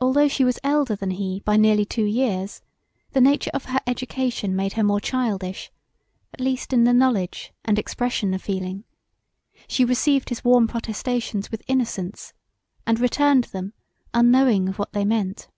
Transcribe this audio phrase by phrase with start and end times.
[0.00, 2.62] Although she was elder than he by nearly two years
[3.10, 5.72] the nature of her education made her more childish
[6.32, 8.84] at least in the knowledge and expression of feeling;
[9.66, 12.32] she received his warm protestations with innocence,
[12.86, 13.72] and returned them
[14.14, 15.48] unknowing of what they meant.